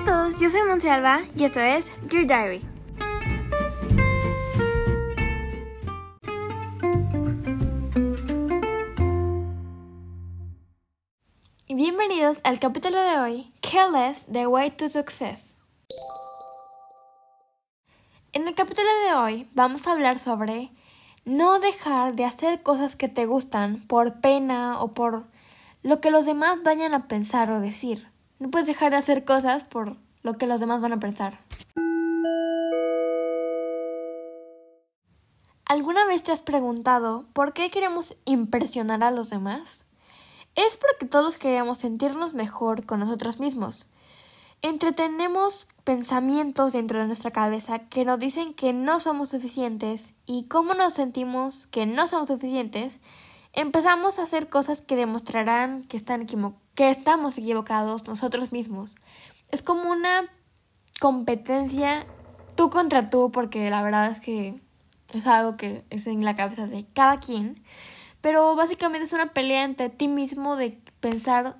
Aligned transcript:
a 0.00 0.04
todos, 0.04 0.40
yo 0.40 0.48
soy 0.48 0.62
Monsalva 0.62 1.22
y 1.36 1.44
esto 1.44 1.60
es 1.60 1.90
Dear 2.08 2.26
Diary. 2.26 2.62
Bienvenidos 11.68 12.40
al 12.44 12.58
capítulo 12.60 12.98
de 12.98 13.18
hoy, 13.18 13.52
Careless, 13.60 14.24
The 14.32 14.46
Way 14.46 14.70
to 14.72 14.88
Success. 14.88 15.58
En 18.32 18.48
el 18.48 18.54
capítulo 18.54 18.88
de 19.06 19.14
hoy 19.14 19.50
vamos 19.52 19.86
a 19.86 19.92
hablar 19.92 20.18
sobre 20.18 20.70
no 21.26 21.58
dejar 21.58 22.14
de 22.14 22.24
hacer 22.24 22.62
cosas 22.62 22.96
que 22.96 23.08
te 23.08 23.26
gustan 23.26 23.86
por 23.86 24.20
pena 24.20 24.80
o 24.80 24.94
por 24.94 25.26
lo 25.82 26.00
que 26.00 26.10
los 26.10 26.24
demás 26.24 26.62
vayan 26.62 26.94
a 26.94 27.06
pensar 27.06 27.50
o 27.50 27.60
decir. 27.60 28.10
No 28.40 28.50
puedes 28.50 28.66
dejar 28.66 28.90
de 28.90 28.96
hacer 28.96 29.26
cosas 29.26 29.64
por 29.64 29.98
lo 30.22 30.38
que 30.38 30.46
los 30.46 30.60
demás 30.60 30.80
van 30.80 30.94
a 30.94 30.98
pensar. 30.98 31.38
¿Alguna 35.66 36.06
vez 36.06 36.22
te 36.22 36.32
has 36.32 36.40
preguntado 36.40 37.26
por 37.34 37.52
qué 37.52 37.70
queremos 37.70 38.16
impresionar 38.24 39.04
a 39.04 39.10
los 39.10 39.28
demás? 39.28 39.84
Es 40.54 40.78
porque 40.78 41.04
todos 41.04 41.36
queremos 41.36 41.78
sentirnos 41.78 42.32
mejor 42.32 42.86
con 42.86 42.98
nosotros 43.00 43.38
mismos. 43.38 43.86
Entretenemos 44.62 45.68
pensamientos 45.84 46.72
dentro 46.72 46.98
de 46.98 47.06
nuestra 47.06 47.30
cabeza 47.30 47.80
que 47.90 48.06
nos 48.06 48.18
dicen 48.18 48.54
que 48.54 48.72
no 48.72 49.00
somos 49.00 49.28
suficientes 49.28 50.14
y 50.24 50.44
cómo 50.44 50.72
nos 50.72 50.94
sentimos 50.94 51.66
que 51.66 51.84
no 51.84 52.06
somos 52.06 52.28
suficientes, 52.28 53.00
empezamos 53.52 54.18
a 54.18 54.22
hacer 54.22 54.48
cosas 54.48 54.80
que 54.80 54.96
demostrarán 54.96 55.84
que 55.84 55.96
están 55.96 56.26
que 56.74 56.90
estamos 56.90 57.38
equivocados 57.38 58.06
nosotros 58.06 58.52
mismos. 58.52 58.96
Es 59.50 59.62
como 59.62 59.90
una 59.90 60.28
competencia 61.00 62.06
tú 62.54 62.70
contra 62.70 63.10
tú, 63.10 63.30
porque 63.32 63.70
la 63.70 63.82
verdad 63.82 64.10
es 64.10 64.20
que 64.20 64.60
es 65.12 65.26
algo 65.26 65.56
que 65.56 65.84
es 65.90 66.06
en 66.06 66.24
la 66.24 66.36
cabeza 66.36 66.66
de 66.66 66.86
cada 66.92 67.18
quien. 67.20 67.62
Pero 68.20 68.54
básicamente 68.54 69.04
es 69.04 69.12
una 69.12 69.32
pelea 69.32 69.64
entre 69.64 69.88
ti 69.88 70.08
mismo 70.08 70.56
de 70.56 70.78
pensar 71.00 71.56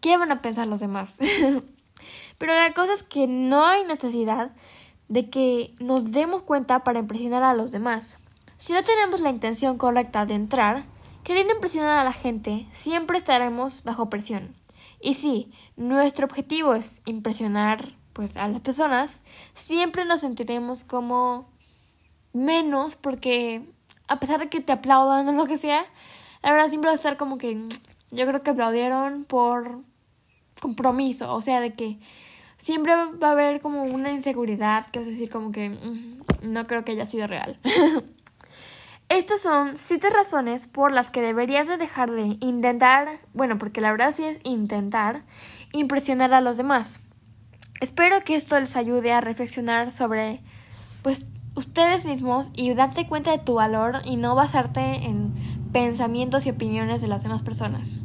qué 0.00 0.16
van 0.16 0.32
a 0.32 0.42
pensar 0.42 0.66
los 0.66 0.80
demás. 0.80 1.18
Pero 2.38 2.54
la 2.54 2.72
cosa 2.72 2.94
es 2.94 3.02
que 3.02 3.26
no 3.26 3.64
hay 3.64 3.84
necesidad 3.84 4.52
de 5.08 5.28
que 5.30 5.74
nos 5.80 6.12
demos 6.12 6.42
cuenta 6.42 6.84
para 6.84 7.00
impresionar 7.00 7.42
a 7.42 7.54
los 7.54 7.70
demás. 7.70 8.18
Si 8.56 8.72
no 8.72 8.82
tenemos 8.82 9.20
la 9.20 9.30
intención 9.30 9.78
correcta 9.78 10.26
de 10.26 10.34
entrar, 10.34 10.84
queriendo 11.28 11.52
impresionar 11.52 11.98
a 11.98 12.04
la 12.04 12.14
gente, 12.14 12.66
siempre 12.70 13.18
estaremos 13.18 13.84
bajo 13.84 14.08
presión. 14.08 14.56
Y 14.98 15.12
si 15.12 15.52
nuestro 15.76 16.24
objetivo 16.24 16.74
es 16.74 17.02
impresionar 17.04 17.84
pues 18.14 18.34
a 18.38 18.48
las 18.48 18.62
personas, 18.62 19.20
siempre 19.52 20.06
nos 20.06 20.22
sentiremos 20.22 20.84
como 20.84 21.46
menos 22.32 22.96
porque 22.96 23.68
a 24.08 24.18
pesar 24.18 24.40
de 24.40 24.48
que 24.48 24.62
te 24.62 24.72
aplaudan 24.72 25.28
o 25.28 25.32
lo 25.32 25.44
que 25.44 25.58
sea, 25.58 25.84
la 26.42 26.50
verdad 26.50 26.70
siempre 26.70 26.88
va 26.88 26.92
a 26.92 26.96
estar 26.96 27.18
como 27.18 27.36
que 27.36 27.56
mm, 27.56 27.68
yo 28.10 28.26
creo 28.26 28.42
que 28.42 28.48
aplaudieron 28.48 29.24
por 29.24 29.82
compromiso, 30.62 31.34
o 31.34 31.42
sea, 31.42 31.60
de 31.60 31.74
que 31.74 31.98
siempre 32.56 32.94
va 32.94 33.28
a 33.28 33.32
haber 33.32 33.60
como 33.60 33.82
una 33.82 34.12
inseguridad 34.12 34.86
que 34.90 35.00
vas 35.00 35.08
a 35.08 35.10
decir 35.10 35.28
como 35.28 35.52
que 35.52 35.68
mm, 35.68 36.50
no 36.50 36.66
creo 36.66 36.86
que 36.86 36.92
haya 36.92 37.04
sido 37.04 37.26
real. 37.26 37.60
Estas 39.08 39.40
son 39.40 39.78
siete 39.78 40.10
razones 40.10 40.66
por 40.66 40.92
las 40.92 41.10
que 41.10 41.22
deberías 41.22 41.66
de 41.66 41.78
dejar 41.78 42.10
de 42.10 42.36
intentar, 42.40 43.18
bueno, 43.32 43.56
porque 43.56 43.80
la 43.80 43.90
verdad 43.90 44.12
sí 44.12 44.24
es 44.24 44.38
intentar 44.44 45.22
impresionar 45.72 46.34
a 46.34 46.42
los 46.42 46.58
demás. 46.58 47.00
Espero 47.80 48.22
que 48.22 48.36
esto 48.36 48.60
les 48.60 48.76
ayude 48.76 49.12
a 49.12 49.22
reflexionar 49.22 49.90
sobre, 49.90 50.42
pues, 51.02 51.24
ustedes 51.54 52.04
mismos 52.04 52.50
y 52.54 52.74
darte 52.74 53.06
cuenta 53.06 53.30
de 53.30 53.38
tu 53.38 53.54
valor 53.54 54.02
y 54.04 54.16
no 54.16 54.34
basarte 54.34 54.80
en 54.80 55.32
pensamientos 55.72 56.44
y 56.44 56.50
opiniones 56.50 57.00
de 57.00 57.08
las 57.08 57.22
demás 57.22 57.42
personas. 57.42 58.04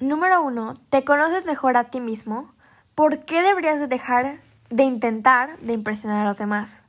Número 0.00 0.42
uno, 0.42 0.74
¿te 0.90 1.04
conoces 1.04 1.44
mejor 1.44 1.76
a 1.76 1.84
ti 1.84 2.00
mismo? 2.00 2.52
¿Por 2.94 3.24
qué 3.24 3.42
deberías 3.42 3.78
de 3.78 3.86
dejar 3.86 4.40
de 4.70 4.82
intentar 4.82 5.58
de 5.60 5.72
impresionar 5.72 6.22
a 6.22 6.28
los 6.28 6.38
demás? 6.38 6.84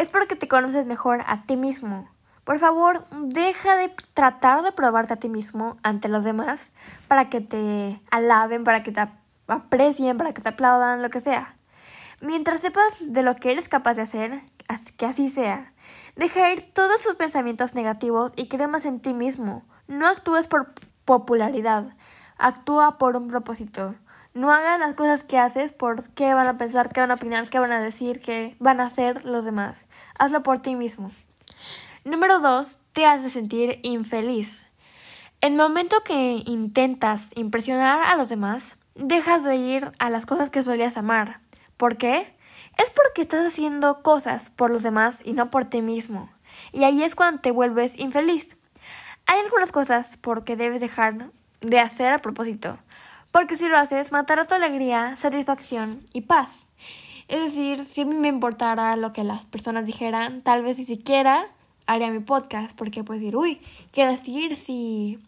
Es 0.00 0.08
porque 0.08 0.34
te 0.34 0.48
conoces 0.48 0.86
mejor 0.86 1.20
a 1.26 1.42
ti 1.44 1.58
mismo. 1.58 2.08
Por 2.44 2.58
favor, 2.58 3.06
deja 3.10 3.76
de 3.76 3.94
tratar 4.14 4.62
de 4.62 4.72
probarte 4.72 5.12
a 5.12 5.16
ti 5.16 5.28
mismo 5.28 5.76
ante 5.82 6.08
los 6.08 6.24
demás 6.24 6.72
para 7.06 7.28
que 7.28 7.42
te 7.42 8.00
alaben, 8.10 8.64
para 8.64 8.82
que 8.82 8.92
te 8.92 9.06
aprecien, 9.46 10.16
para 10.16 10.32
que 10.32 10.40
te 10.40 10.48
aplaudan, 10.48 11.02
lo 11.02 11.10
que 11.10 11.20
sea. 11.20 11.54
Mientras 12.22 12.62
sepas 12.62 13.12
de 13.12 13.22
lo 13.22 13.36
que 13.36 13.52
eres 13.52 13.68
capaz 13.68 13.92
de 13.92 14.02
hacer, 14.02 14.40
que 14.96 15.04
así 15.04 15.28
sea. 15.28 15.74
Deja 16.16 16.50
ir 16.50 16.72
todos 16.72 17.02
sus 17.02 17.16
pensamientos 17.16 17.74
negativos 17.74 18.32
y 18.36 18.48
cree 18.48 18.68
más 18.68 18.86
en 18.86 19.00
ti 19.00 19.12
mismo. 19.12 19.64
No 19.86 20.06
actúes 20.06 20.48
por 20.48 20.72
popularidad, 21.04 21.94
actúa 22.38 22.96
por 22.96 23.18
un 23.18 23.28
propósito. 23.28 23.94
No 24.32 24.52
hagas 24.52 24.78
las 24.78 24.94
cosas 24.94 25.24
que 25.24 25.38
haces 25.38 25.72
por 25.72 26.08
qué 26.10 26.34
van 26.34 26.46
a 26.46 26.56
pensar, 26.56 26.92
qué 26.92 27.00
van 27.00 27.10
a 27.10 27.14
opinar, 27.14 27.48
qué 27.50 27.58
van 27.58 27.72
a 27.72 27.80
decir, 27.80 28.20
qué 28.20 28.54
van 28.60 28.78
a 28.78 28.86
hacer 28.86 29.24
los 29.24 29.44
demás. 29.44 29.86
Hazlo 30.20 30.44
por 30.44 30.60
ti 30.60 30.76
mismo. 30.76 31.10
Número 32.04 32.38
dos, 32.38 32.78
te 32.92 33.06
hace 33.06 33.28
sentir 33.28 33.80
infeliz. 33.82 34.68
En 35.40 35.54
el 35.54 35.58
momento 35.58 35.96
que 36.04 36.44
intentas 36.46 37.30
impresionar 37.34 38.02
a 38.02 38.16
los 38.16 38.28
demás, 38.28 38.76
dejas 38.94 39.42
de 39.42 39.56
ir 39.56 39.90
a 39.98 40.10
las 40.10 40.26
cosas 40.26 40.48
que 40.48 40.62
solías 40.62 40.96
amar. 40.96 41.40
¿Por 41.76 41.96
qué? 41.96 42.32
Es 42.78 42.88
porque 42.90 43.22
estás 43.22 43.44
haciendo 43.44 44.00
cosas 44.02 44.50
por 44.50 44.70
los 44.70 44.84
demás 44.84 45.22
y 45.24 45.32
no 45.32 45.50
por 45.50 45.64
ti 45.64 45.82
mismo. 45.82 46.30
Y 46.70 46.84
ahí 46.84 47.02
es 47.02 47.16
cuando 47.16 47.40
te 47.40 47.50
vuelves 47.50 47.98
infeliz. 47.98 48.56
Hay 49.26 49.40
algunas 49.40 49.72
cosas 49.72 50.16
porque 50.16 50.54
debes 50.54 50.80
dejar 50.80 51.32
de 51.60 51.80
hacer 51.80 52.12
a 52.12 52.22
propósito 52.22 52.78
porque 53.32 53.56
si 53.56 53.68
lo 53.68 53.76
haces, 53.76 54.12
matará 54.12 54.46
tu 54.46 54.54
alegría, 54.54 55.16
satisfacción 55.16 56.02
y 56.12 56.22
paz. 56.22 56.70
Es 57.28 57.40
decir, 57.40 57.84
si 57.84 58.00
a 58.00 58.06
mí 58.06 58.14
me 58.14 58.28
importara 58.28 58.96
lo 58.96 59.12
que 59.12 59.22
las 59.22 59.46
personas 59.46 59.86
dijeran, 59.86 60.42
tal 60.42 60.62
vez 60.62 60.78
ni 60.78 60.84
siquiera 60.84 61.46
haría 61.86 62.10
mi 62.10 62.20
podcast, 62.20 62.76
porque 62.76 63.04
puedes 63.04 63.22
decir, 63.22 63.36
uy, 63.36 63.60
¿qué 63.92 64.06
decir 64.06 64.56
si 64.56 65.20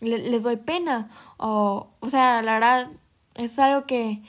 les 0.00 0.42
doy 0.42 0.56
pena? 0.56 1.10
O, 1.36 1.88
o 2.00 2.10
sea, 2.10 2.42
la 2.42 2.54
verdad, 2.54 2.88
es 3.34 3.58
algo 3.58 3.86
que 3.86 4.22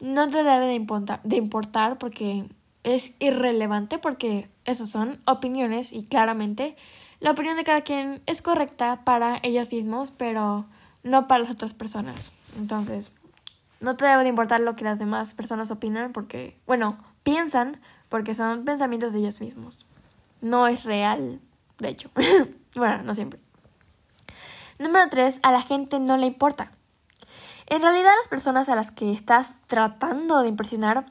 no 0.00 0.30
te 0.30 0.42
debe 0.42 0.66
de 0.66 0.74
importar, 0.74 1.20
de 1.24 1.36
importar 1.36 1.98
porque 1.98 2.44
es 2.84 3.12
irrelevante, 3.18 3.98
porque 3.98 4.48
esas 4.64 4.88
son 4.88 5.20
opiniones 5.26 5.92
y 5.92 6.04
claramente 6.04 6.76
la 7.20 7.32
opinión 7.32 7.56
de 7.56 7.64
cada 7.64 7.80
quien 7.80 8.22
es 8.26 8.42
correcta 8.42 9.02
para 9.04 9.40
ellos 9.42 9.72
mismos, 9.72 10.12
pero 10.12 10.66
no 11.02 11.26
para 11.26 11.42
las 11.42 11.50
otras 11.50 11.74
personas. 11.74 12.30
Entonces, 12.58 13.12
no 13.80 13.96
te 13.96 14.04
debe 14.04 14.24
de 14.24 14.28
importar 14.28 14.60
lo 14.60 14.74
que 14.74 14.84
las 14.84 14.98
demás 14.98 15.34
personas 15.34 15.70
opinan 15.70 16.12
porque, 16.12 16.60
bueno, 16.66 16.98
piensan 17.22 17.80
porque 18.08 18.34
son 18.34 18.64
pensamientos 18.64 19.12
de 19.12 19.20
ellos 19.20 19.40
mismos. 19.40 19.86
No 20.40 20.66
es 20.66 20.84
real, 20.84 21.40
de 21.78 21.88
hecho. 21.88 22.10
bueno, 22.74 23.02
no 23.04 23.14
siempre. 23.14 23.40
Número 24.78 25.08
3. 25.08 25.40
A 25.42 25.52
la 25.52 25.62
gente 25.62 26.00
no 26.00 26.16
le 26.16 26.26
importa. 26.26 26.72
En 27.66 27.82
realidad 27.82 28.10
las 28.18 28.28
personas 28.28 28.68
a 28.68 28.74
las 28.74 28.90
que 28.90 29.12
estás 29.12 29.54
tratando 29.66 30.40
de 30.40 30.48
impresionar 30.48 31.06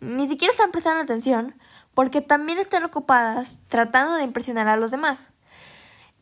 ni 0.00 0.26
siquiera 0.28 0.52
están 0.52 0.70
prestando 0.70 1.02
atención 1.02 1.54
porque 1.94 2.20
también 2.20 2.58
están 2.58 2.84
ocupadas 2.84 3.58
tratando 3.68 4.14
de 4.14 4.24
impresionar 4.24 4.66
a 4.66 4.76
los 4.76 4.90
demás. 4.90 5.34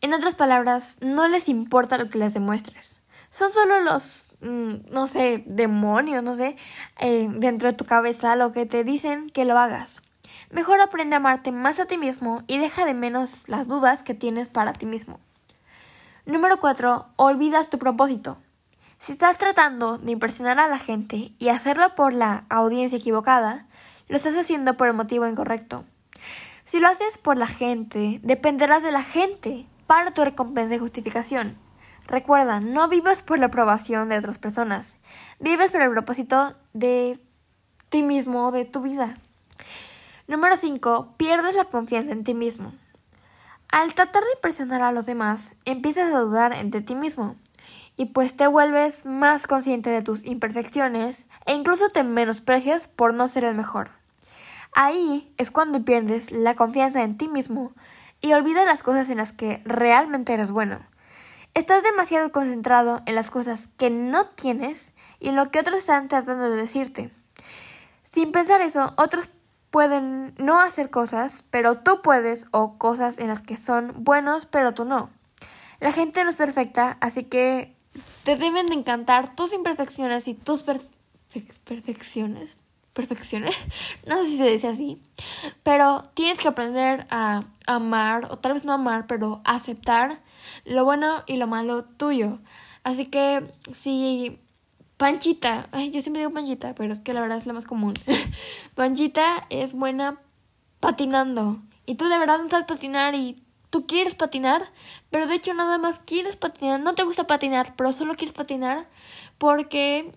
En 0.01 0.13
otras 0.13 0.35
palabras, 0.35 0.97
no 1.01 1.27
les 1.27 1.47
importa 1.47 1.97
lo 1.97 2.07
que 2.07 2.19
les 2.19 2.33
demuestres 2.33 3.02
son 3.33 3.51
solo 3.51 3.79
los, 3.79 4.31
mm, 4.41 4.91
no 4.91 5.07
sé, 5.07 5.43
demonios, 5.47 6.23
no 6.23 6.35
sé, 6.35 6.55
eh, 6.99 7.27
dentro 7.31 7.71
de 7.71 7.75
tu 7.75 7.83
cabeza 7.83 8.35
lo 8.35 8.51
que 8.51 8.67
te 8.67 8.83
dicen 8.83 9.31
que 9.31 9.43
lo 9.43 9.57
hagas. 9.57 10.03
Mejor 10.51 10.79
aprende 10.79 11.15
a 11.15 11.17
amarte 11.17 11.51
más 11.51 11.79
a 11.79 11.87
ti 11.87 11.97
mismo 11.97 12.43
y 12.45 12.59
deja 12.59 12.85
de 12.85 12.93
menos 12.93 13.49
las 13.49 13.67
dudas 13.67 14.03
que 14.03 14.13
tienes 14.13 14.49
para 14.49 14.73
ti 14.73 14.85
mismo. 14.85 15.19
Número 16.27 16.59
4. 16.59 17.07
Olvidas 17.15 17.71
tu 17.71 17.79
propósito. 17.79 18.37
Si 18.99 19.13
estás 19.13 19.39
tratando 19.39 19.97
de 19.97 20.11
impresionar 20.11 20.59
a 20.59 20.67
la 20.67 20.77
gente 20.77 21.33
y 21.39 21.49
hacerlo 21.49 21.95
por 21.95 22.13
la 22.13 22.45
audiencia 22.49 22.99
equivocada, 22.99 23.65
lo 24.09 24.15
estás 24.15 24.35
haciendo 24.35 24.77
por 24.77 24.85
el 24.85 24.93
motivo 24.93 25.25
incorrecto. 25.25 25.85
Si 26.65 26.79
lo 26.79 26.87
haces 26.87 27.17
por 27.17 27.39
la 27.39 27.47
gente, 27.47 28.19
dependerás 28.21 28.83
de 28.83 28.91
la 28.91 29.01
gente 29.01 29.65
para 29.87 30.11
tu 30.11 30.23
recompensa 30.23 30.75
y 30.75 30.77
justificación. 30.79 31.62
Recuerda, 32.07 32.59
no 32.59 32.87
vives 32.89 33.23
por 33.23 33.39
la 33.39 33.47
aprobación 33.47 34.09
de 34.09 34.17
otras 34.17 34.39
personas, 34.39 34.97
vives 35.39 35.71
por 35.71 35.81
el 35.81 35.91
propósito 35.91 36.53
de 36.73 37.19
ti 37.89 38.03
mismo, 38.03 38.51
de 38.51 38.65
tu 38.65 38.81
vida. 38.81 39.15
Número 40.27 40.57
5. 40.57 41.15
Pierdes 41.17 41.55
la 41.55 41.65
confianza 41.65 42.11
en 42.11 42.23
ti 42.23 42.33
mismo. 42.33 42.73
Al 43.69 43.93
tratar 43.93 44.23
de 44.23 44.33
impresionar 44.35 44.81
a 44.81 44.91
los 44.91 45.05
demás, 45.05 45.55
empiezas 45.65 46.13
a 46.13 46.19
dudar 46.19 46.53
entre 46.53 46.81
ti 46.81 46.95
mismo 46.95 47.35
y 47.97 48.05
pues 48.05 48.35
te 48.35 48.47
vuelves 48.47 49.05
más 49.05 49.47
consciente 49.47 49.89
de 49.89 50.01
tus 50.01 50.25
imperfecciones 50.25 51.25
e 51.45 51.53
incluso 51.53 51.89
te 51.89 52.03
menosprecias 52.03 52.87
por 52.87 53.13
no 53.13 53.27
ser 53.27 53.43
el 53.43 53.55
mejor. 53.55 53.91
Ahí 54.73 55.33
es 55.37 55.51
cuando 55.51 55.85
pierdes 55.85 56.31
la 56.31 56.55
confianza 56.55 57.03
en 57.03 57.17
ti 57.17 57.27
mismo 57.27 57.73
y 58.21 58.33
olvidas 58.33 58.65
las 58.65 58.83
cosas 58.83 59.09
en 59.09 59.17
las 59.17 59.31
que 59.31 59.61
realmente 59.65 60.33
eres 60.33 60.51
bueno. 60.51 60.79
Estás 61.53 61.83
demasiado 61.83 62.31
concentrado 62.31 63.03
en 63.05 63.13
las 63.13 63.29
cosas 63.29 63.69
que 63.77 63.91
no 63.91 64.25
tienes 64.25 64.93
y 65.19 65.29
en 65.29 65.35
lo 65.35 65.51
que 65.51 65.59
otros 65.59 65.77
están 65.77 66.07
tratando 66.07 66.49
de 66.49 66.55
decirte. 66.55 67.11
Sin 68.01 68.31
pensar 68.31 68.61
eso, 68.61 68.93
otros 68.97 69.29
pueden 69.69 70.33
no 70.37 70.59
hacer 70.59 70.89
cosas, 70.89 71.45
pero 71.51 71.77
tú 71.77 72.01
puedes, 72.01 72.47
o 72.51 72.79
cosas 72.79 73.19
en 73.19 73.27
las 73.27 73.41
que 73.41 73.55
son 73.55 73.93
buenos, 74.03 74.47
pero 74.47 74.73
tú 74.73 74.83
no. 74.85 75.11
La 75.79 75.91
gente 75.91 76.23
no 76.23 76.31
es 76.31 76.35
perfecta, 76.35 76.97
así 77.01 77.25
que 77.25 77.75
te 78.23 78.35
deben 78.35 78.65
de 78.65 78.73
encantar 78.73 79.35
tus 79.35 79.53
imperfecciones 79.53 80.27
y 80.27 80.33
tus 80.33 80.63
perfecciones. 80.63 82.59
Perfecciones, 82.93 83.55
no 84.07 84.23
sé 84.23 84.25
si 84.29 84.37
se 84.37 84.45
dice 84.45 84.67
así, 84.67 85.01
pero 85.63 86.03
tienes 86.13 86.39
que 86.39 86.47
aprender 86.47 87.07
a 87.09 87.41
amar, 87.65 88.25
o 88.31 88.37
tal 88.37 88.53
vez 88.53 88.65
no 88.65 88.73
amar, 88.73 89.07
pero 89.07 89.41
aceptar 89.43 90.19
lo 90.65 90.85
bueno 90.85 91.23
y 91.27 91.37
lo 91.37 91.47
malo 91.47 91.83
tuyo. 91.83 92.39
Así 92.83 93.05
que 93.05 93.43
si 93.71 94.39
Panchita, 94.97 95.67
ay, 95.71 95.91
yo 95.91 96.01
siempre 96.01 96.21
digo 96.21 96.33
Panchita, 96.33 96.75
pero 96.75 96.93
es 96.93 96.99
que 96.99 97.13
la 97.13 97.21
verdad 97.21 97.37
es 97.37 97.45
la 97.45 97.53
más 97.53 97.65
común. 97.65 97.93
Panchita 98.75 99.45
es 99.49 99.73
buena 99.73 100.19
patinando 100.79 101.61
y 101.85 101.95
tú 101.95 102.07
de 102.09 102.17
verdad 102.17 102.39
no 102.39 102.49
sabes 102.49 102.65
patinar 102.65 103.15
y 103.15 103.41
tú 103.69 103.87
quieres 103.87 104.15
patinar, 104.15 104.63
pero 105.09 105.27
de 105.27 105.35
hecho 105.35 105.53
nada 105.53 105.77
más 105.77 105.99
quieres 105.99 106.35
patinar, 106.35 106.79
no 106.79 106.93
te 106.93 107.03
gusta 107.03 107.25
patinar, 107.25 107.73
pero 107.75 107.91
solo 107.91 108.15
quieres 108.15 108.33
patinar 108.33 108.87
porque 109.37 110.13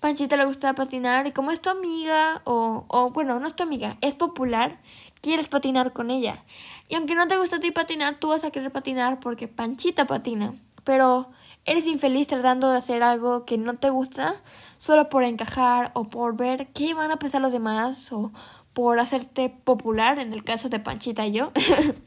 Panchita 0.00 0.36
le 0.36 0.44
gusta 0.44 0.74
patinar 0.74 1.26
y 1.26 1.32
como 1.32 1.50
es 1.50 1.60
tu 1.60 1.70
amiga 1.70 2.42
o, 2.44 2.84
o 2.88 3.10
bueno, 3.10 3.40
no 3.40 3.46
es 3.46 3.56
tu 3.56 3.62
amiga, 3.62 3.96
es 4.00 4.14
popular, 4.14 4.78
quieres 5.24 5.48
patinar 5.48 5.94
con 5.94 6.10
ella. 6.10 6.44
Y 6.88 6.96
aunque 6.96 7.14
no 7.14 7.26
te 7.26 7.38
gusta 7.38 7.56
a 7.56 7.60
ti 7.60 7.70
patinar, 7.70 8.16
tú 8.16 8.28
vas 8.28 8.44
a 8.44 8.50
querer 8.50 8.70
patinar 8.70 9.20
porque 9.20 9.48
Panchita 9.48 10.06
patina, 10.06 10.54
pero 10.84 11.30
eres 11.64 11.86
infeliz 11.86 12.28
tratando 12.28 12.70
de 12.70 12.76
hacer 12.76 13.02
algo 13.02 13.46
que 13.46 13.56
no 13.56 13.74
te 13.74 13.88
gusta 13.88 14.36
solo 14.76 15.08
por 15.08 15.24
encajar 15.24 15.92
o 15.94 16.04
por 16.04 16.36
ver 16.36 16.68
qué 16.74 16.92
van 16.92 17.10
a 17.10 17.18
pensar 17.18 17.40
los 17.40 17.52
demás 17.52 18.12
o 18.12 18.32
por 18.74 18.98
hacerte 18.98 19.48
popular 19.48 20.18
en 20.18 20.34
el 20.34 20.44
caso 20.44 20.68
de 20.68 20.78
Panchita 20.78 21.26
y 21.26 21.32
yo. 21.32 21.52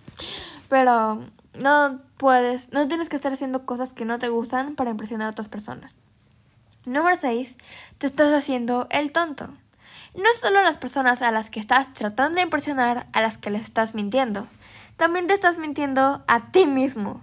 Pero 0.69 1.23
no 1.59 1.99
puedes, 2.17 2.71
no 2.71 2.87
tienes 2.87 3.09
que 3.09 3.15
estar 3.15 3.33
haciendo 3.33 3.65
cosas 3.65 3.93
que 3.93 4.05
no 4.05 4.19
te 4.19 4.29
gustan 4.29 4.75
para 4.75 4.91
impresionar 4.91 5.27
a 5.27 5.31
otras 5.31 5.49
personas. 5.49 5.95
Número 6.85 7.15
6. 7.15 7.57
Te 7.97 8.05
estás 8.05 8.31
haciendo 8.31 8.85
el 8.91 9.11
tonto. 9.11 9.49
No 10.17 10.29
solo 10.33 10.63
las 10.63 10.79
personas 10.79 11.21
a 11.21 11.29
las 11.29 11.51
que 11.51 11.59
estás 11.59 11.93
tratando 11.93 12.37
de 12.37 12.41
impresionar 12.41 13.05
a 13.13 13.21
las 13.21 13.37
que 13.37 13.51
les 13.51 13.61
estás 13.61 13.93
mintiendo. 13.93 14.47
También 14.95 15.27
te 15.27 15.35
estás 15.35 15.59
mintiendo 15.59 16.23
a 16.27 16.49
ti 16.49 16.65
mismo. 16.65 17.21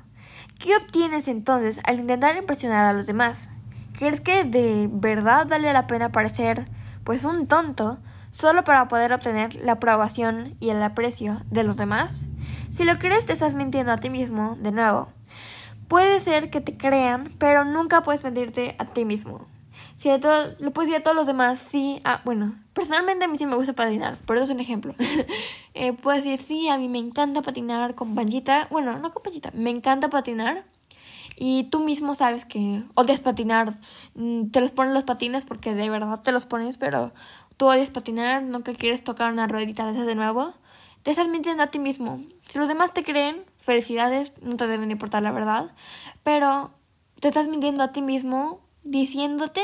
¿Qué 0.60 0.76
obtienes 0.76 1.26
entonces 1.26 1.80
al 1.86 1.98
intentar 1.98 2.36
impresionar 2.36 2.84
a 2.84 2.92
los 2.92 3.08
demás? 3.08 3.48
¿Crees 3.98 4.20
que 4.20 4.44
de 4.44 4.88
verdad 4.92 5.48
vale 5.48 5.72
la 5.72 5.88
pena 5.88 6.12
parecer 6.12 6.66
pues 7.02 7.24
un 7.24 7.48
tonto 7.48 7.98
solo 8.30 8.62
para 8.62 8.86
poder 8.86 9.12
obtener 9.12 9.56
la 9.56 9.72
aprobación 9.72 10.54
y 10.60 10.70
el 10.70 10.80
aprecio 10.80 11.40
de 11.50 11.64
los 11.64 11.76
demás? 11.76 12.28
Si 12.70 12.84
lo 12.84 13.00
crees, 13.00 13.24
te 13.24 13.32
estás 13.32 13.56
mintiendo 13.56 13.90
a 13.90 13.98
ti 13.98 14.08
mismo, 14.08 14.56
de 14.60 14.70
nuevo. 14.70 15.08
Puede 15.88 16.20
ser 16.20 16.48
que 16.48 16.60
te 16.60 16.76
crean, 16.76 17.32
pero 17.38 17.64
nunca 17.64 18.04
puedes 18.04 18.22
mentirte 18.22 18.76
a 18.78 18.84
ti 18.84 19.04
mismo. 19.04 19.48
Si 20.04 20.10
lo 20.10 20.70
puedes 20.72 20.90
decir 20.90 20.96
a 20.96 21.02
todos 21.02 21.16
los 21.16 21.26
demás, 21.26 21.58
sí, 21.58 21.98
ah, 22.04 22.20
bueno, 22.26 22.54
personalmente 22.74 23.24
a 23.24 23.28
mí 23.28 23.38
sí 23.38 23.46
me 23.46 23.56
gusta 23.56 23.72
patinar, 23.72 24.18
por 24.26 24.36
eso 24.36 24.44
es 24.44 24.50
un 24.50 24.60
ejemplo. 24.60 24.94
eh, 25.72 25.94
puedes 25.94 26.24
decir, 26.24 26.38
sí, 26.38 26.68
a 26.68 26.76
mí 26.76 26.90
me 26.90 26.98
encanta 26.98 27.40
patinar 27.40 27.94
con 27.94 28.14
Panchita, 28.14 28.68
bueno, 28.70 28.98
no 28.98 29.12
con 29.12 29.22
Panchita, 29.22 29.50
me 29.54 29.70
encanta 29.70 30.10
patinar, 30.10 30.66
y 31.36 31.70
tú 31.70 31.80
mismo 31.80 32.14
sabes 32.14 32.44
que 32.44 32.82
odias 32.92 33.20
patinar, 33.20 33.80
mm, 34.14 34.50
te 34.50 34.60
los 34.60 34.72
pones 34.72 34.92
los 34.92 35.04
patines 35.04 35.46
porque 35.46 35.74
de 35.74 35.88
verdad 35.88 36.20
te 36.20 36.32
los 36.32 36.44
pones, 36.44 36.76
pero 36.76 37.14
tú 37.56 37.64
odias 37.64 37.90
patinar, 37.90 38.42
nunca 38.42 38.74
quieres 38.74 39.04
tocar 39.04 39.32
una 39.32 39.46
ruedita 39.46 39.86
de 39.86 39.92
esas 39.92 40.04
de 40.04 40.16
nuevo, 40.16 40.52
te 41.02 41.12
estás 41.12 41.28
mintiendo 41.28 41.62
a 41.62 41.68
ti 41.68 41.78
mismo. 41.78 42.20
Si 42.46 42.58
los 42.58 42.68
demás 42.68 42.92
te 42.92 43.04
creen, 43.04 43.46
felicidades, 43.56 44.34
no 44.42 44.58
te 44.58 44.66
deben 44.66 44.90
importar 44.90 45.22
la 45.22 45.32
verdad, 45.32 45.72
pero 46.22 46.72
te 47.20 47.28
estás 47.28 47.48
mintiendo 47.48 47.82
a 47.82 47.92
ti 47.92 48.02
mismo 48.02 48.60
diciéndote 48.82 49.62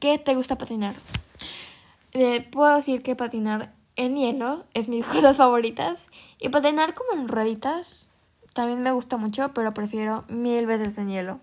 que 0.00 0.18
te 0.18 0.34
gusta 0.34 0.58
patinar. 0.58 0.94
Eh, 2.12 2.46
puedo 2.50 2.74
decir 2.74 3.02
que 3.02 3.16
patinar 3.16 3.72
en 3.96 4.16
hielo 4.16 4.64
es 4.74 4.88
mis 4.88 5.06
cosas 5.08 5.36
favoritas 5.36 6.08
y 6.40 6.48
patinar 6.48 6.94
como 6.94 7.20
en 7.20 7.28
rueditas 7.28 8.08
también 8.58 8.82
me 8.82 8.90
gusta 8.90 9.16
mucho, 9.18 9.52
pero 9.54 9.72
prefiero 9.72 10.24
mil 10.26 10.66
veces 10.66 10.98
en 10.98 11.10
hielo. 11.10 11.38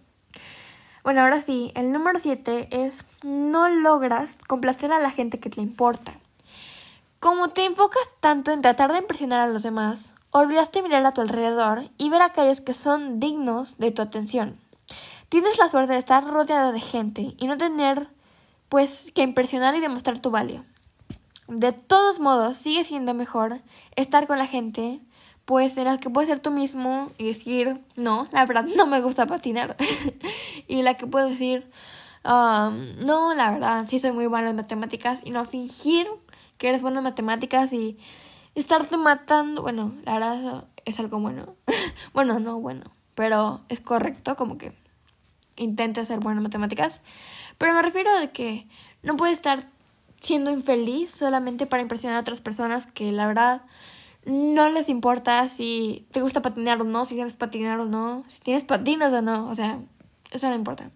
Bueno, 1.02 1.22
ahora 1.22 1.40
sí, 1.40 1.72
el 1.76 1.94
número 1.94 2.20
7 2.20 2.68
es 2.72 3.06
no 3.24 3.70
logras 3.70 4.40
complacer 4.46 4.92
a 4.92 5.00
la 5.00 5.12
gente 5.12 5.40
que 5.40 5.50
te 5.50 5.62
importa. 5.62 6.20
Como 7.22 7.52
te 7.52 7.64
enfocas 7.64 8.10
tanto 8.20 8.52
en 8.52 8.62
tratar 8.62 8.92
de 8.92 8.98
impresionar 8.98 9.40
a 9.40 9.48
los 9.48 9.64
demás, 9.64 10.14
olvidaste 10.32 10.82
mirar 10.82 11.06
a 11.06 11.14
tu 11.14 11.22
alrededor 11.22 11.90
y 11.98 12.10
ver 12.10 12.22
a 12.22 12.26
aquellos 12.26 12.60
que 12.60 12.74
son 12.74 13.22
dignos 13.22 13.78
de 13.78 13.92
tu 13.92 14.02
atención. 14.02 14.60
Tienes 15.30 15.58
la 15.58 15.70
suerte 15.70 15.94
de 15.94 16.00
estar 16.00 16.26
rodeado 16.26 16.74
de 16.74 16.82
gente 16.82 17.34
y 17.38 17.48
no 17.48 17.56
tener, 17.56 18.10
pues, 18.76 19.14
que 19.16 19.22
impresionar 19.22 19.74
y 19.76 19.80
demostrar 19.80 20.20
tu 20.20 20.32
valía. 20.32 20.62
De 21.48 21.72
todos 21.72 22.20
modos, 22.20 22.58
sigue 22.58 22.84
siendo 22.84 23.14
mejor 23.14 23.62
estar 23.96 24.28
con 24.28 24.38
la 24.38 24.48
gente, 24.48 25.00
pues, 25.46 25.78
en 25.78 25.86
la 25.86 25.98
que 25.98 26.10
puedes 26.10 26.28
ser 26.28 26.42
tú 26.42 26.52
mismo 26.52 27.10
y 27.18 27.24
decir, 27.24 27.80
no, 27.96 28.28
la 28.34 28.46
verdad 28.46 28.66
no 28.76 28.86
me 28.86 29.00
gusta 29.00 29.28
patinar. 29.28 29.78
y 30.68 30.82
la 30.82 30.96
que 30.96 31.08
puedes 31.08 31.30
decir, 31.30 31.72
um, 32.26 33.00
no, 33.06 33.34
la 33.34 33.52
verdad 33.52 33.86
sí 33.88 33.98
soy 33.98 34.12
muy 34.12 34.28
buena 34.28 34.50
en 34.50 34.58
matemáticas 34.58 35.22
y 35.26 35.30
no 35.30 35.46
fingir 35.46 36.06
que 36.58 36.68
eres 36.68 36.82
bueno 36.82 36.98
en 36.98 37.06
matemáticas 37.06 37.72
y 37.72 37.98
estarte 38.56 38.98
matando, 38.98 39.62
bueno, 39.62 39.96
la 40.04 40.16
verdad 40.16 40.66
es 40.84 41.00
algo 41.00 41.18
bueno. 41.18 41.56
bueno, 42.14 42.42
no 42.42 42.60
bueno, 42.60 42.92
pero 43.14 43.62
es 43.70 43.80
correcto, 43.80 44.36
como 44.36 44.58
que 44.58 44.74
intente 45.56 46.04
ser 46.04 46.20
bueno 46.20 46.40
en 46.40 46.44
matemáticas. 46.44 47.02
Pero 47.58 47.74
me 47.74 47.82
refiero 47.82 48.10
a 48.18 48.28
que 48.28 48.68
no 49.04 49.16
puedes 49.16 49.38
estar 49.38 49.68
siendo 50.22 50.52
infeliz 50.52 51.12
solamente 51.12 51.66
para 51.66 51.82
impresionar 51.82 52.18
a 52.18 52.22
otras 52.22 52.42
personas 52.42 52.88
que 52.88 53.12
la 53.12 53.28
verdad 53.28 53.62
no 54.26 54.70
les 54.70 54.90
importa 54.90 55.48
si 55.48 56.08
te 56.12 56.22
gusta 56.22 56.42
patinar 56.42 56.82
o 56.82 56.84
no, 56.84 57.06
si 57.06 57.18
sabes 57.18 57.38
patinar 57.38 57.80
o 57.80 57.86
no, 57.86 58.24
si 58.28 58.42
tienes 58.42 58.64
patinas 58.64 59.14
o 59.14 59.22
no, 59.22 59.48
o 59.48 59.56
sea, 59.56 59.80
eso 60.32 60.50
no 60.50 60.56
importa. 60.56 60.90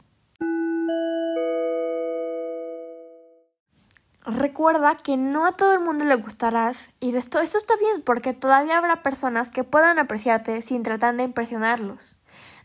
Recuerda 4.25 4.95
que 4.97 5.15
no 5.15 5.45
a 5.45 5.53
todo 5.53 5.73
el 5.73 5.79
mundo 5.79 6.05
le 6.05 6.15
gustarás 6.15 6.91
y 6.99 7.15
esto, 7.15 7.39
esto 7.39 7.57
está 7.57 7.75
bien 7.77 8.01
porque 8.01 8.33
todavía 8.33 8.77
habrá 8.77 9.01
personas 9.01 9.49
que 9.49 9.63
puedan 9.63 9.97
apreciarte 9.97 10.61
sin 10.61 10.83
tratar 10.83 11.15
de 11.15 11.23
impresionarlos. 11.23 12.18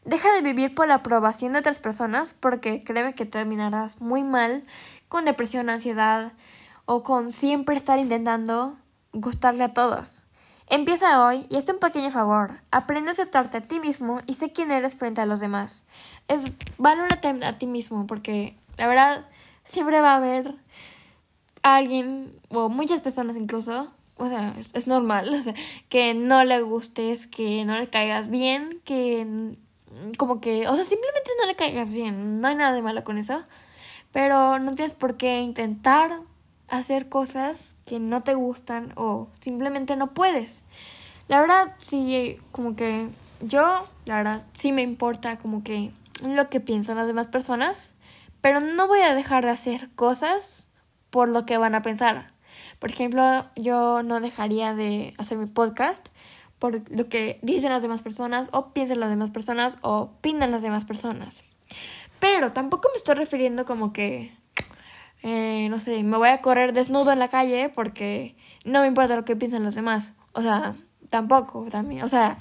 Deja 0.05 0.33
de 0.33 0.43
vivir 0.43 0.75
por 0.75 0.87
la 0.87 0.97
aprobación 0.97 1.53
de 1.53 1.61
otras 1.61 1.79
personas 1.79 2.35
porque 2.35 2.81
créeme 2.81 3.15
que 3.15 3.25
terminarás 3.25 4.01
muy 4.01 4.23
mal 4.23 4.65
con 5.09 5.25
depresión, 5.25 5.71
ansiedad 5.71 6.33
o 6.85 7.03
con 7.03 7.33
siempre 7.33 7.77
estar 7.77 7.99
intentando 7.99 8.77
gustarle 9.13 9.65
a 9.65 9.73
todos. 9.73 10.25
Empieza 10.69 11.25
hoy 11.25 11.47
y 11.51 11.57
es 11.57 11.69
un 11.69 11.79
pequeño 11.79 12.11
favor. 12.11 12.61
Aprende 12.71 13.11
a 13.11 13.13
aceptarte 13.13 13.59
a 13.59 13.61
ti 13.63 13.81
mismo 13.81 14.21
y 14.27 14.35
sé 14.35 14.53
quién 14.53 14.71
eres 14.71 14.97
frente 14.97 15.21
a 15.21 15.27
los 15.27 15.41
demás. 15.41 15.85
Es, 16.29 16.43
valórate 16.79 17.29
a 17.29 17.59
ti 17.59 17.67
mismo 17.67 18.07
porque 18.07 18.57
la 18.77 18.87
verdad 18.87 19.27
siempre 19.65 20.01
va 20.01 20.13
a 20.13 20.17
haber 20.17 20.55
alguien, 21.63 22.39
o 22.51 22.69
muchas 22.69 23.01
personas 23.01 23.37
incluso, 23.37 23.91
o 24.17 24.29
sea, 24.29 24.55
es, 24.75 24.87
normal, 24.87 25.35
o 25.39 25.43
sea, 25.43 25.55
que 25.89 26.15
no 26.15 26.45
le 26.45 26.61
gustes, 26.63 27.27
que 27.27 27.65
no 27.65 27.77
le 27.77 27.89
caigas 27.89 28.29
bien, 28.29 28.81
que 28.85 29.57
como 30.19 30.41
que, 30.41 30.69
o 30.69 30.75
sea, 30.75 30.85
simplemente 30.85 31.31
no 31.41 31.47
le 31.47 31.57
caigas 31.57 31.93
bien, 31.93 32.41
no 32.41 32.49
hay 32.49 32.55
nada 32.55 32.73
de 32.73 32.83
malo 32.83 33.05
con 33.05 33.19
eso, 33.19 33.45
pero 34.13 34.59
no 34.59 34.75
tienes 34.75 34.95
por 34.95 35.17
qué 35.17 35.41
intentar 35.41 36.21
hacer 36.69 37.09
cosas 37.09 37.77
que 37.87 38.01
no 38.01 38.23
te 38.23 38.35
gustan 38.35 38.93
o 38.97 39.29
simplemente 39.41 39.97
no 39.97 40.15
puedes. 40.15 40.65
La 41.29 41.41
verdad, 41.41 41.75
sí, 41.79 42.39
como 42.53 42.77
que 42.77 43.09
yo, 43.41 43.87
la 44.05 44.17
verdad, 44.17 44.43
sí 44.53 44.73
me 44.73 44.83
importa 44.83 45.39
como 45.39 45.63
que 45.63 45.93
lo 46.23 46.49
que 46.49 46.61
piensan 46.61 46.97
las 46.97 47.07
demás 47.07 47.29
personas, 47.29 47.95
pero 48.41 48.61
no 48.61 48.89
voy 48.89 49.01
a 49.01 49.15
dejar 49.15 49.45
de 49.45 49.51
hacer 49.51 49.91
cosas 49.95 50.69
por 51.11 51.29
lo 51.29 51.47
que 51.47 51.59
van 51.59 51.75
a 51.75 51.83
pensar. 51.83 52.27
Por 52.79 52.91
ejemplo, 52.91 53.47
yo 53.57 54.03
no 54.03 54.21
dejaría 54.21 54.75
de 54.75 55.15
hacer 55.19 55.39
mi 55.39 55.47
podcast 55.47 56.09
por 56.59 56.83
lo 56.91 57.09
que 57.09 57.39
dicen 57.43 57.71
las 57.71 57.83
demás 57.83 58.03
personas 58.03 58.49
o 58.53 58.73
piensan 58.73 59.01
las 59.01 59.11
demás 59.11 59.31
personas 59.31 59.79
o 59.83 59.99
opinan 59.99 60.51
las 60.51 60.63
demás 60.63 60.85
personas. 60.85 61.45
Pero 62.21 62.53
tampoco 62.53 62.89
me 62.91 62.97
estoy 62.97 63.17
refiriendo 63.17 63.67
como 63.67 63.93
que, 63.93 64.35
eh, 65.23 65.69
no 65.69 65.79
sé, 65.81 66.03
me 66.03 66.17
voy 66.17 66.29
a 66.29 66.41
correr 66.41 66.73
desnudo 66.73 67.13
en 67.13 67.19
la 67.19 67.29
calle 67.29 67.69
porque 67.69 68.35
no 68.65 68.81
me 68.81 68.87
importa 68.87 69.17
lo 69.17 69.25
que 69.25 69.37
piensen 69.37 69.63
los 69.63 69.75
demás. 69.75 70.15
O 70.33 70.43
sea, 70.43 70.73
tampoco, 71.11 71.67
también. 71.71 72.03
O 72.03 72.09
sea, 72.09 72.39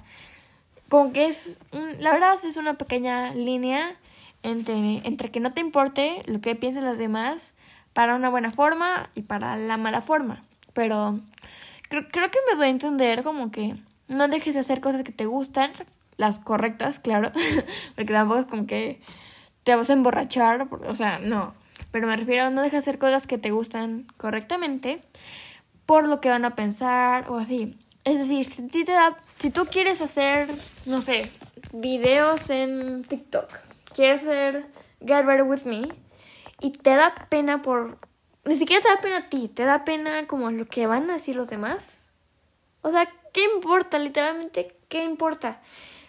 como 0.89 1.11
que 1.11 1.25
es, 1.25 1.59
la 1.99 2.11
verdad 2.11 2.35
es 2.43 2.57
una 2.57 2.75
pequeña 2.75 3.33
línea 3.33 3.97
entre, 4.43 5.01
entre 5.05 5.31
que 5.31 5.39
no 5.39 5.53
te 5.53 5.61
importe 5.61 6.21
lo 6.27 6.39
que 6.39 6.55
piensen 6.55 6.85
los 6.85 6.97
demás 6.97 7.55
para 7.93 8.15
una 8.15 8.29
buena 8.29 8.51
forma 8.51 9.09
y 9.15 9.23
para 9.23 9.57
la 9.57 9.77
mala 9.77 10.01
forma. 10.01 10.43
Pero 10.73 11.19
creo, 11.89 12.07
creo 12.09 12.31
que 12.31 12.39
me 12.49 12.57
doy 12.57 12.67
a 12.67 12.69
entender 12.69 13.23
como 13.23 13.51
que 13.51 13.75
no 14.07 14.27
dejes 14.27 14.53
de 14.53 14.61
hacer 14.61 14.81
cosas 14.81 15.03
que 15.03 15.11
te 15.11 15.25
gustan, 15.25 15.71
las 16.17 16.39
correctas, 16.39 16.99
claro, 16.99 17.31
porque 17.95 18.13
tampoco 18.13 18.41
es 18.41 18.47
como 18.47 18.67
que 18.67 19.01
te 19.63 19.75
vas 19.75 19.89
a 19.89 19.93
emborrachar, 19.93 20.67
o 20.87 20.95
sea, 20.95 21.19
no. 21.19 21.53
Pero 21.91 22.07
me 22.07 22.17
refiero 22.17 22.43
a 22.43 22.49
no 22.49 22.61
dejes 22.61 22.85
de 22.85 22.89
hacer 22.89 22.99
cosas 22.99 23.27
que 23.27 23.37
te 23.37 23.51
gustan 23.51 24.07
correctamente 24.17 25.01
por 25.85 26.07
lo 26.07 26.21
que 26.21 26.29
van 26.29 26.45
a 26.45 26.55
pensar 26.55 27.29
o 27.29 27.37
así. 27.37 27.77
Es 28.03 28.17
decir, 28.17 28.45
si, 28.45 28.67
te 28.67 28.91
da, 28.91 29.17
si 29.37 29.49
tú 29.49 29.65
quieres 29.65 30.01
hacer, 30.01 30.49
no 30.85 31.01
sé, 31.01 31.31
videos 31.71 32.49
en 32.49 33.03
TikTok, 33.03 33.47
quieres 33.93 34.23
hacer 34.23 34.65
Get 35.05 35.25
Ready 35.25 35.43
With 35.43 35.63
Me 35.63 35.87
y 36.59 36.71
te 36.71 36.95
da 36.95 37.13
pena 37.29 37.61
por... 37.61 37.97
Ni 38.45 38.55
siquiera 38.55 38.81
te 38.81 38.89
da 38.89 38.99
pena 38.99 39.17
a 39.17 39.29
ti, 39.29 39.47
te 39.47 39.63
da 39.63 39.85
pena 39.85 40.23
como 40.27 40.51
lo 40.51 40.65
que 40.65 40.85
van 40.85 41.09
a 41.09 41.13
decir 41.13 41.35
los 41.35 41.49
demás. 41.49 42.01
O 42.81 42.91
sea, 42.91 43.07
¿qué 43.33 43.43
importa? 43.53 43.99
Literalmente, 43.99 44.73
¿qué 44.87 45.03
importa? 45.03 45.59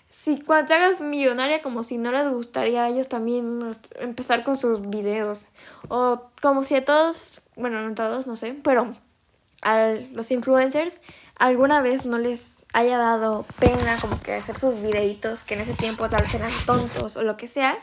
Si 0.08 0.40
cuando 0.40 0.68
te 0.68 0.74
hagas 0.74 1.00
millonaria, 1.00 1.60
como 1.60 1.82
si 1.82 1.98
no 1.98 2.12
les 2.12 2.30
gustaría 2.30 2.84
a 2.84 2.88
ellos 2.88 3.08
también 3.08 3.60
empezar 3.96 4.44
con 4.44 4.56
sus 4.56 4.88
videos. 4.88 5.46
O 5.88 6.22
como 6.40 6.62
si 6.62 6.76
a 6.76 6.84
todos, 6.84 7.42
bueno, 7.56 7.80
no 7.80 7.94
todos, 7.94 8.26
no 8.28 8.36
sé, 8.36 8.56
pero 8.62 8.94
a 9.62 9.94
los 10.12 10.30
influencers 10.30 11.00
alguna 11.36 11.80
vez 11.80 12.06
no 12.06 12.18
les 12.18 12.54
haya 12.74 12.98
dado 12.98 13.46
pena 13.58 13.96
como 14.00 14.20
que 14.20 14.34
hacer 14.34 14.58
sus 14.58 14.80
videitos 14.82 15.44
que 15.44 15.54
en 15.54 15.60
ese 15.60 15.74
tiempo 15.74 16.08
tal 16.08 16.22
vez 16.22 16.34
eran 16.34 16.50
tontos 16.66 17.16
o 17.16 17.22
lo 17.22 17.36
que 17.36 17.46
sea. 17.46 17.76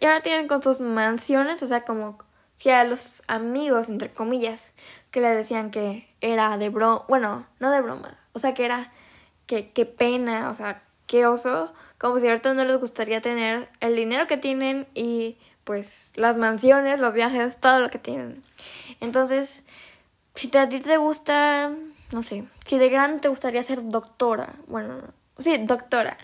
Y 0.00 0.06
ahora 0.06 0.22
tienen 0.22 0.46
con 0.46 0.62
sus 0.62 0.80
mansiones, 0.80 1.62
o 1.62 1.66
sea, 1.66 1.84
como 1.84 2.18
si 2.56 2.70
a 2.70 2.84
los 2.84 3.22
amigos, 3.28 3.88
entre 3.88 4.10
comillas, 4.10 4.74
que 5.10 5.20
le 5.20 5.28
decían 5.28 5.70
que 5.70 6.08
era 6.20 6.56
de 6.58 6.68
broma, 6.68 7.04
bueno, 7.08 7.46
no 7.60 7.70
de 7.70 7.80
broma, 7.80 8.18
o 8.36 8.38
sea, 8.38 8.54
que 8.54 8.64
era 8.64 8.92
que 9.46 9.70
qué 9.70 9.86
pena, 9.86 10.50
o 10.50 10.54
sea, 10.54 10.82
qué 11.06 11.26
oso, 11.26 11.72
como 11.98 12.18
si 12.18 12.28
ahorita 12.28 12.54
no 12.54 12.64
les 12.64 12.78
gustaría 12.78 13.20
tener 13.20 13.68
el 13.80 13.96
dinero 13.96 14.26
que 14.26 14.36
tienen 14.36 14.86
y 14.94 15.36
pues 15.64 16.12
las 16.16 16.36
mansiones, 16.36 17.00
los 17.00 17.14
viajes, 17.14 17.58
todo 17.58 17.80
lo 17.80 17.88
que 17.88 17.98
tienen. 17.98 18.42
Entonces, 19.00 19.64
si 20.34 20.56
a 20.56 20.68
ti 20.68 20.80
te 20.80 20.96
gusta 20.96 21.72
no 22.12 22.22
sé, 22.22 22.44
si 22.64 22.78
de 22.78 22.88
grande 22.88 23.20
te 23.20 23.28
gustaría 23.28 23.62
ser 23.62 23.88
doctora, 23.88 24.54
bueno, 24.66 25.00
sí, 25.38 25.56
doctora, 25.58 26.16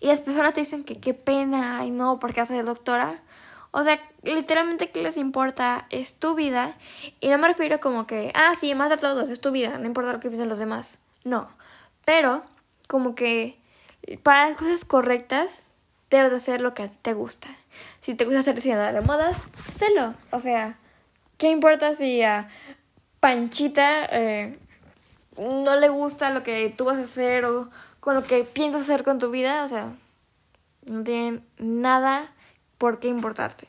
y 0.00 0.08
las 0.08 0.20
personas 0.20 0.54
te 0.54 0.60
dicen 0.60 0.84
que 0.84 0.98
qué 0.98 1.14
pena, 1.14 1.84
y 1.84 1.90
no, 1.90 2.18
porque 2.18 2.40
haces 2.40 2.64
doctora, 2.64 3.20
o 3.70 3.84
sea, 3.84 4.00
literalmente 4.22 4.90
que 4.90 5.02
les 5.02 5.16
importa 5.16 5.86
es 5.90 6.18
tu 6.18 6.34
vida, 6.34 6.76
y 7.20 7.28
no 7.28 7.38
me 7.38 7.48
refiero 7.48 7.78
como 7.80 8.06
que, 8.06 8.32
ah, 8.34 8.54
sí, 8.58 8.74
mata 8.74 8.94
a 8.94 8.98
todos, 8.98 9.28
es 9.28 9.40
tu 9.40 9.50
vida, 9.50 9.78
no 9.78 9.86
importa 9.86 10.12
lo 10.12 10.20
que 10.20 10.28
piensen 10.28 10.48
los 10.48 10.58
demás, 10.58 10.98
no, 11.24 11.48
pero 12.04 12.42
como 12.88 13.14
que 13.14 13.58
para 14.22 14.48
las 14.48 14.58
cosas 14.58 14.84
correctas 14.84 15.72
debes 16.10 16.32
hacer 16.32 16.60
lo 16.60 16.74
que 16.74 16.88
te 16.88 17.12
gusta. 17.12 17.48
Si 18.00 18.14
te 18.14 18.24
gusta 18.24 18.42
ser 18.42 18.54
diseñadora 18.54 18.92
de 18.92 19.00
modas, 19.00 19.46
sélo. 19.76 20.14
O 20.30 20.40
sea, 20.40 20.78
¿qué 21.36 21.50
importa 21.50 21.94
si 21.94 22.22
a 22.22 22.48
Panchita 23.20 24.06
eh, 24.10 24.58
no 25.36 25.76
le 25.76 25.88
gusta 25.88 26.30
lo 26.30 26.42
que 26.42 26.72
tú 26.76 26.84
vas 26.84 26.98
a 26.98 27.02
hacer 27.02 27.44
o 27.44 27.68
con 28.00 28.14
lo 28.14 28.24
que 28.24 28.44
piensas 28.44 28.82
hacer 28.82 29.04
con 29.04 29.18
tu 29.18 29.30
vida, 29.30 29.64
o 29.64 29.68
sea, 29.68 29.92
no 30.86 31.04
tienen 31.04 31.44
nada 31.58 32.32
por 32.78 33.00
qué 33.00 33.08
importarte. 33.08 33.68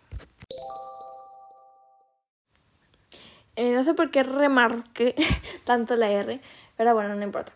Eh, 3.56 3.74
no 3.74 3.84
sé 3.84 3.94
por 3.94 4.12
qué 4.12 4.24
remarque 4.24 5.16
tanto 5.66 5.96
la 5.96 6.10
R, 6.10 6.40
pero 6.80 6.94
bueno, 6.94 7.14
no 7.14 7.24
importa. 7.26 7.52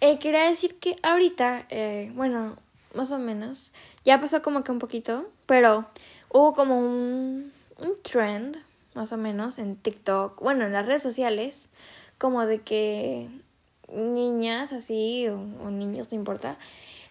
Eh, 0.00 0.18
quería 0.18 0.50
decir 0.50 0.80
que 0.80 0.96
ahorita, 1.04 1.66
eh, 1.70 2.10
bueno, 2.16 2.56
más 2.92 3.12
o 3.12 3.20
menos, 3.20 3.72
ya 4.04 4.20
pasó 4.20 4.42
como 4.42 4.64
que 4.64 4.72
un 4.72 4.80
poquito, 4.80 5.30
pero 5.46 5.84
hubo 6.30 6.54
como 6.54 6.80
un, 6.80 7.52
un 7.78 8.02
trend, 8.02 8.56
más 8.94 9.12
o 9.12 9.16
menos, 9.16 9.60
en 9.60 9.76
TikTok, 9.76 10.42
bueno, 10.42 10.64
en 10.64 10.72
las 10.72 10.84
redes 10.86 11.04
sociales, 11.04 11.68
como 12.18 12.46
de 12.46 12.62
que 12.62 13.28
niñas 13.92 14.72
así 14.72 15.28
o, 15.28 15.70
niños, 15.70 16.10
no 16.10 16.18
importa, 16.18 16.56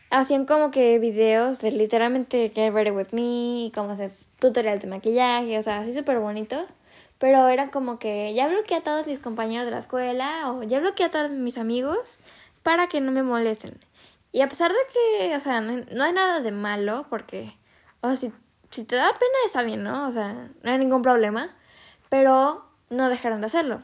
hacían 0.10 0.46
como 0.46 0.70
que 0.70 1.00
videos 1.00 1.62
de 1.62 1.72
literalmente 1.72 2.52
Get 2.54 2.74
Ready 2.74 2.92
With 2.92 3.14
Me 3.14 3.68
y 3.68 3.72
como 3.74 3.92
hacer 3.92 4.12
tutorial 4.38 4.80
de 4.80 4.88
maquillaje, 4.88 5.58
o 5.58 5.64
sea, 5.64 5.80
así 5.80 5.94
súper 5.94 6.20
bonito. 6.20 6.58
Pero 7.24 7.48
era 7.48 7.72
como 7.72 8.00
que 8.00 8.34
ya 8.34 8.50
bloqueé 8.50 8.80
a 8.80 8.84
todos 8.84 9.08
mis 9.08 9.18
compañeros 9.18 9.64
de 9.64 9.72
la 9.72 9.80
escuela 9.80 10.52
o 10.52 10.62
ya 10.62 10.82
bloqueé 10.82 11.06
a 11.06 11.10
todos 11.10 11.32
mis 11.32 11.58
amigos 11.58 12.20
para 12.64 12.88
que 12.88 13.00
no 13.00 13.14
me 13.14 13.24
molesten. 13.24 13.80
Y 14.34 14.42
a 14.42 14.50
pesar 14.50 14.74
de 14.74 14.78
que, 14.92 15.34
o 15.34 15.40
sea, 15.40 15.62
no, 15.62 16.04
hay 16.04 16.12
nada 16.12 16.42
de 16.42 16.52
malo 16.52 17.06
porque, 17.10 17.56
o 18.02 18.10
sea, 18.10 18.18
si, 18.18 18.34
si 18.72 18.84
te 18.84 18.98
da 18.98 19.08
pena 19.14 19.38
está 19.46 19.62
bien, 19.62 19.84
¿no? 19.84 20.06
O 20.06 20.12
sea, 20.12 20.50
no 20.64 20.70
hay 20.70 20.78
ningún 20.78 21.02
problema. 21.02 21.56
Pero 22.10 22.66
no 22.90 23.08
dejaron 23.08 23.40
de 23.40 23.46
hacerlo. 23.46 23.82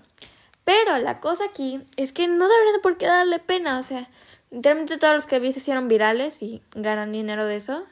Pero 0.65 0.97
la 0.97 1.21
cosa 1.21 1.45
aquí 1.45 1.81
es 1.95 2.11
que 2.11 2.27
no 2.27 2.49
deberían 2.49 2.81
por 2.81 2.97
qué 2.97 3.05
darle 3.05 3.39
pena. 3.39 3.79
O 3.79 3.83
sea, 3.83 4.09
literalmente 4.51 4.97
todos 4.97 5.15
los 5.15 5.27
que 5.27 5.39
vi 5.39 5.53
se 5.53 5.59
hicieron 5.59 5.87
virales 5.87 6.43
y 6.43 6.61
ganan 6.75 7.13
dinero 7.13 7.45
de 7.45 7.55
eso. 7.55 7.85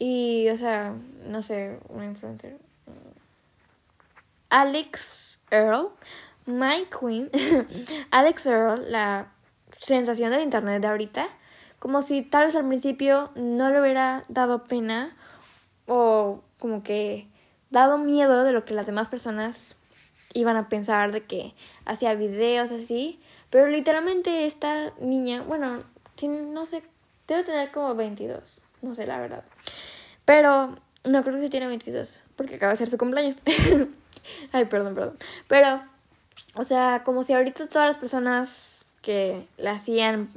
Y, 0.00 0.48
o 0.48 0.56
sea, 0.56 0.96
no 1.28 1.42
sé, 1.42 1.78
una 1.90 2.06
influencer. 2.06 2.58
Alex 4.50 5.40
Earl, 5.50 5.90
My 6.46 6.86
Queen. 6.90 7.30
Alex 8.10 8.46
Earl, 8.46 8.90
la 8.90 9.32
sensación 9.78 10.30
del 10.30 10.42
internet 10.42 10.82
de 10.82 10.88
ahorita. 10.88 11.28
Como 11.78 12.02
si 12.02 12.22
tal 12.22 12.46
vez 12.46 12.56
al 12.56 12.68
principio 12.68 13.30
no 13.36 13.70
le 13.70 13.80
hubiera 13.80 14.22
dado 14.28 14.64
pena 14.64 15.16
o 15.86 16.42
como 16.58 16.82
que 16.82 17.26
dado 17.70 17.96
miedo 17.96 18.44
de 18.44 18.52
lo 18.52 18.64
que 18.64 18.74
las 18.74 18.86
demás 18.86 19.08
personas 19.08 19.76
iban 20.34 20.56
a 20.56 20.68
pensar 20.68 21.12
de 21.12 21.24
que 21.24 21.54
hacía 21.86 22.14
videos 22.14 22.70
así. 22.70 23.20
Pero 23.48 23.66
literalmente 23.66 24.46
esta 24.46 24.92
niña, 25.00 25.42
bueno, 25.42 25.84
no 26.22 26.66
sé, 26.66 26.82
debe 27.26 27.44
tener 27.44 27.70
como 27.72 27.94
22, 27.94 28.64
no 28.82 28.94
sé 28.94 29.06
la 29.06 29.18
verdad. 29.18 29.44
Pero 30.24 30.76
no 31.04 31.24
creo 31.24 31.40
que 31.40 31.48
tiene 31.48 31.66
22, 31.66 32.24
porque 32.36 32.56
acaba 32.56 32.72
de 32.72 32.76
ser 32.76 32.90
su 32.90 32.98
cumpleaños. 32.98 33.36
Ay, 34.52 34.64
perdón, 34.66 34.94
perdón. 34.94 35.16
Pero, 35.48 35.80
o 36.54 36.64
sea, 36.64 37.02
como 37.04 37.22
si 37.22 37.32
ahorita 37.32 37.68
todas 37.68 37.88
las 37.88 37.98
personas 37.98 38.86
que 39.02 39.46
la 39.56 39.72
hacían 39.72 40.28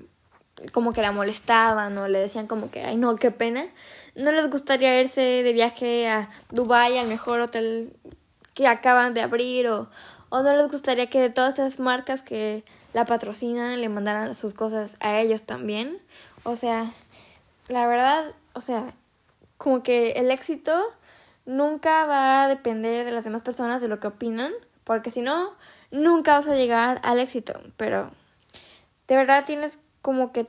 como 0.72 0.94
que 0.94 1.02
la 1.02 1.12
molestaban 1.12 1.98
o 1.98 2.08
le 2.08 2.20
decían 2.20 2.48
como 2.48 2.70
que, 2.70 2.84
ay 2.84 2.96
no, 2.96 3.16
qué 3.16 3.32
pena, 3.32 3.66
no 4.16 4.32
les 4.32 4.50
gustaría 4.50 5.02
irse 5.02 5.22
de 5.22 5.54
viaje 5.54 6.08
a 6.08 6.30
Dubai 6.52 6.98
al 6.98 7.08
mejor 7.08 7.42
hotel 7.42 7.92
que 8.54 8.68
acaban 8.68 9.14
de 9.14 9.22
abrir 9.22 9.68
o, 9.68 9.90
o 10.30 10.44
no 10.44 10.56
les 10.56 10.72
gustaría 10.72 11.10
que 11.10 11.20
de 11.20 11.30
todas 11.30 11.56
esas 11.56 11.80
marcas 11.80 12.22
que 12.22 12.64
la 12.94 13.06
patrocinan 13.06 13.82
le 13.82 13.90
mandaran 13.90 14.36
sus 14.36 14.54
cosas 14.54 14.96
a 15.00 15.20
ellos 15.20 15.44
también. 15.44 15.98
O 16.44 16.56
sea, 16.56 16.92
la 17.68 17.88
verdad, 17.88 18.32
o 18.54 18.62
sea, 18.62 18.94
como 19.58 19.82
que 19.82 20.12
el 20.12 20.30
éxito 20.30 20.84
nunca 21.46 22.06
va 22.06 22.44
a 22.44 22.48
depender 22.48 23.06
de 23.06 23.12
las 23.12 23.24
demás 23.24 23.42
personas 23.42 23.82
de 23.82 23.88
lo 23.88 24.00
que 24.00 24.08
opinan, 24.08 24.52
porque 24.84 25.12
si 25.12 25.22
no, 25.22 25.52
nunca 25.92 26.40
vas 26.40 26.48
a 26.48 26.56
llegar 26.56 27.02
al 27.04 27.20
éxito. 27.20 27.60
Pero 27.78 28.12
de 29.08 29.16
verdad 29.16 29.46
tienes 29.46 29.80
como 30.02 30.32
que 30.32 30.48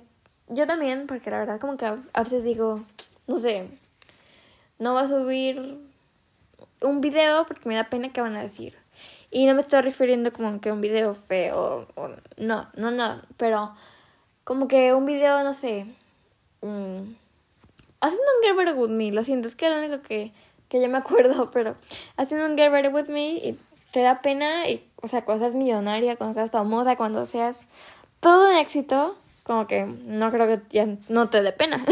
yo 0.48 0.66
también, 0.66 1.06
porque 1.06 1.30
la 1.30 1.38
verdad 1.38 1.60
como 1.60 1.76
que 1.76 1.86
a 1.86 2.22
veces 2.22 2.44
digo, 2.44 2.84
no 3.26 3.38
sé, 3.38 3.68
no 4.78 4.94
va 4.94 5.02
a 5.02 5.08
subir 5.08 5.78
un 6.80 7.00
video 7.00 7.46
porque 7.46 7.68
me 7.68 7.74
da 7.74 7.88
pena 7.88 8.12
que 8.12 8.20
van 8.20 8.36
a 8.36 8.42
decir. 8.42 8.76
Y 9.30 9.46
no 9.46 9.54
me 9.54 9.62
estoy 9.62 9.80
refiriendo 9.80 10.32
como 10.32 10.60
que 10.60 10.70
un 10.70 10.80
video 10.80 11.14
feo 11.14 11.88
o 11.94 12.08
no, 12.36 12.68
no, 12.76 12.90
no, 12.90 13.22
pero 13.36 13.74
como 14.44 14.68
que 14.68 14.94
un 14.94 15.06
video, 15.06 15.42
no 15.42 15.54
sé, 15.54 15.86
um, 16.60 17.14
haciendo 18.00 18.26
un 18.36 18.42
Get 18.42 18.56
Ready 18.56 18.78
With 18.78 18.90
Me, 18.90 19.10
lo 19.10 19.24
siento, 19.24 19.48
es 19.48 19.56
que 19.56 19.70
lo 19.70 19.78
único 19.78 20.02
que, 20.02 20.32
que 20.74 20.82
yo 20.82 20.88
me 20.88 20.98
acuerdo, 20.98 21.50
pero 21.52 21.76
haciendo 22.16 22.46
un 22.46 22.58
Get 22.58 22.68
Ready 22.68 22.88
With 22.88 23.06
Me 23.06 23.34
y 23.34 23.56
te 23.92 24.02
da 24.02 24.20
pena, 24.22 24.68
y, 24.68 24.84
o 25.02 25.06
sea, 25.06 25.24
cuando 25.24 25.44
seas 25.44 25.54
millonaria, 25.54 26.16
cuando 26.16 26.34
seas 26.34 26.50
famosa, 26.50 26.96
cuando 26.96 27.26
seas 27.26 27.60
todo 28.18 28.48
un 28.48 28.56
éxito, 28.56 29.16
como 29.44 29.68
que 29.68 29.84
no 29.84 30.32
creo 30.32 30.48
que 30.48 30.60
ya 30.70 30.88
no 31.08 31.30
te 31.30 31.42
dé 31.42 31.52
pena. 31.52 31.84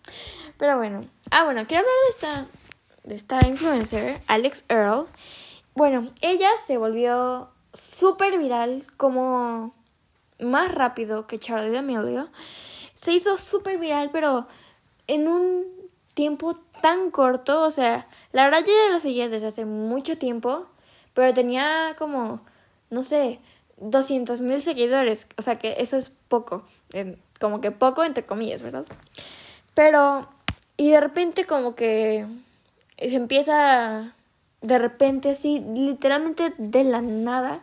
pero 0.58 0.76
bueno, 0.76 1.06
ah, 1.30 1.44
bueno, 1.44 1.66
quiero 1.66 1.80
hablar 1.80 1.94
de 2.04 2.10
esta 2.10 2.46
de 3.04 3.14
esta 3.14 3.38
influencer, 3.46 4.20
Alex 4.26 4.66
Earl. 4.68 5.06
Bueno, 5.74 6.10
ella 6.20 6.50
se 6.66 6.76
volvió 6.76 7.48
súper 7.72 8.38
viral 8.38 8.84
como 8.98 9.72
más 10.38 10.74
rápido 10.74 11.26
que 11.26 11.38
Charlie 11.38 11.70
D'Amelio. 11.70 12.28
Se 12.92 13.14
hizo 13.14 13.38
súper 13.38 13.78
viral, 13.78 14.10
pero 14.12 14.46
en 15.06 15.28
un 15.28 15.64
tiempo 16.12 16.56
tan 16.82 17.10
corto. 17.10 17.62
O 17.62 17.70
sea, 17.70 18.06
la 18.32 18.44
verdad 18.44 18.60
yo 18.60 18.72
ya 18.72 18.92
la 18.92 19.00
seguía 19.00 19.28
desde 19.28 19.46
hace 19.46 19.64
mucho 19.64 20.18
tiempo, 20.18 20.66
pero 21.14 21.32
tenía 21.34 21.94
como, 21.98 22.40
no 22.90 23.02
sé, 23.02 23.40
200 23.78 24.40
mil 24.40 24.60
seguidores. 24.60 25.26
O 25.36 25.42
sea 25.42 25.56
que 25.56 25.76
eso 25.78 25.96
es 25.96 26.12
poco. 26.28 26.64
como 27.40 27.60
que 27.60 27.70
poco 27.70 28.04
entre 28.04 28.24
comillas, 28.24 28.62
¿verdad? 28.62 28.84
Pero, 29.74 30.28
y 30.76 30.90
de 30.90 31.00
repente 31.00 31.44
como 31.44 31.74
que 31.74 32.26
se 32.98 33.14
empieza, 33.14 34.12
de 34.60 34.78
repente 34.78 35.30
así, 35.30 35.60
literalmente 35.60 36.52
de 36.58 36.84
la 36.84 37.00
nada, 37.00 37.60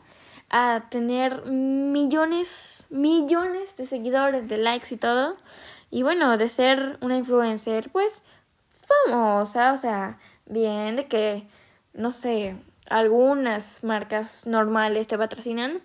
a 0.50 0.86
tener 0.90 1.46
millones, 1.46 2.88
millones 2.90 3.78
de 3.78 3.86
seguidores, 3.86 4.48
de 4.48 4.58
likes 4.58 4.94
y 4.94 4.98
todo. 4.98 5.36
Y 5.92 6.04
bueno, 6.04 6.38
de 6.38 6.50
ser 6.50 6.98
una 7.02 7.18
influencer, 7.18 7.90
pues 7.90 8.24
famosa, 9.06 9.74
o 9.74 9.78
sea, 9.78 10.20
bien, 10.46 10.96
de 10.96 11.08
que, 11.08 11.48
no 11.94 12.12
sé, 12.12 12.56
algunas 12.90 13.84
marcas 13.84 14.46
normales 14.46 15.08
te 15.08 15.18
patrocinan, 15.18 15.82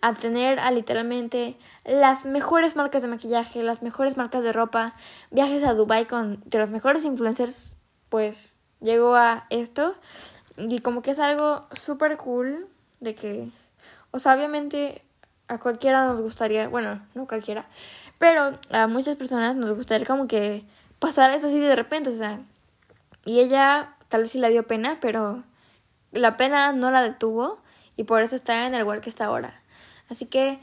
a 0.00 0.14
tener 0.14 0.58
a 0.58 0.70
literalmente 0.70 1.56
las 1.84 2.24
mejores 2.24 2.76
marcas 2.76 3.02
de 3.02 3.08
maquillaje, 3.08 3.62
las 3.62 3.82
mejores 3.82 4.16
marcas 4.16 4.42
de 4.42 4.52
ropa, 4.52 4.94
viajes 5.30 5.64
a 5.64 5.74
Dubai 5.74 6.06
con 6.06 6.42
de 6.44 6.58
los 6.58 6.70
mejores 6.70 7.04
influencers, 7.04 7.76
pues 8.08 8.56
llegó 8.80 9.14
a 9.14 9.46
esto. 9.50 9.94
Y 10.58 10.80
como 10.80 11.00
que 11.00 11.12
es 11.12 11.18
algo 11.18 11.66
súper 11.72 12.18
cool 12.18 12.68
de 13.00 13.14
que, 13.14 13.48
o 14.10 14.18
sea, 14.18 14.34
obviamente 14.34 15.02
a 15.48 15.58
cualquiera 15.58 16.04
nos 16.04 16.20
gustaría, 16.20 16.68
bueno, 16.68 17.00
no 17.14 17.26
cualquiera, 17.26 17.66
pero 18.18 18.52
a 18.70 18.86
muchas 18.86 19.16
personas 19.16 19.56
nos 19.56 19.72
gustaría 19.72 20.06
como 20.06 20.26
que 20.28 20.64
pasar 20.98 21.30
eso 21.32 21.46
así 21.46 21.58
de 21.58 21.74
repente, 21.74 22.10
o 22.10 22.16
sea, 22.16 22.40
y 23.24 23.40
ella 23.40 23.94
tal 24.12 24.22
vez 24.22 24.32
sí 24.32 24.38
le 24.38 24.50
dio 24.50 24.66
pena, 24.66 24.98
pero 25.00 25.42
la 26.12 26.36
pena 26.36 26.72
no 26.72 26.90
la 26.90 27.02
detuvo 27.02 27.58
y 27.96 28.04
por 28.04 28.22
eso 28.22 28.36
está 28.36 28.66
en 28.66 28.74
el 28.74 28.82
lugar 28.82 29.00
que 29.00 29.08
está 29.08 29.24
ahora. 29.24 29.58
Así 30.10 30.26
que 30.26 30.58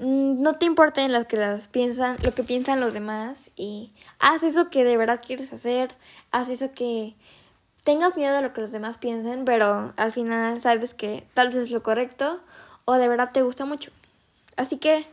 mm, 0.00 0.40
no 0.40 0.54
te 0.56 0.64
importen 0.64 1.12
lo 1.12 1.26
que 1.28 1.36
las 1.36 1.68
piensan, 1.68 2.16
lo 2.24 2.32
que 2.32 2.42
piensan 2.42 2.80
los 2.80 2.94
demás 2.94 3.50
y 3.54 3.92
haz 4.18 4.42
eso 4.42 4.70
que 4.70 4.82
de 4.82 4.96
verdad 4.96 5.20
quieres 5.24 5.52
hacer, 5.52 5.94
haz 6.30 6.48
eso 6.48 6.72
que 6.72 7.14
tengas 7.84 8.16
miedo 8.16 8.34
de 8.34 8.40
lo 8.40 8.54
que 8.54 8.62
los 8.62 8.72
demás 8.72 8.96
piensen, 8.96 9.44
pero 9.44 9.92
al 9.98 10.12
final 10.12 10.62
sabes 10.62 10.94
que 10.94 11.26
tal 11.34 11.48
vez 11.48 11.56
es 11.56 11.70
lo 11.72 11.82
correcto 11.82 12.40
o 12.86 12.94
de 12.94 13.08
verdad 13.08 13.30
te 13.30 13.42
gusta 13.42 13.66
mucho. 13.66 13.90
Así 14.56 14.78
que, 14.78 15.06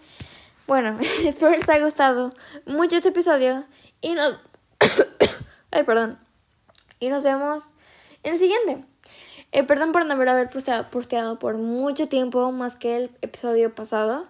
bueno, 0.67 0.97
espero 1.25 1.51
les 1.51 1.67
haya 1.67 1.83
gustado 1.83 2.29
mucho 2.65 2.95
este 2.95 3.09
episodio 3.09 3.65
y 3.99 4.13
nos... 4.13 4.39
Ay, 5.71 5.83
perdón. 5.83 6.17
Y 7.03 7.09
nos 7.09 7.21
vemos 7.21 7.73
en 8.23 8.35
el 8.35 8.39
siguiente. 8.39 8.77
Eh, 9.51 9.63
perdón 9.63 9.91
por 9.91 10.05
no 10.05 10.13
haber 10.13 10.49
posteado, 10.49 11.37
por 11.37 11.57
mucho 11.57 12.07
tiempo 12.07 12.49
más 12.53 12.77
que 12.77 12.95
el 12.95 13.11
episodio 13.21 13.75
pasado. 13.75 14.25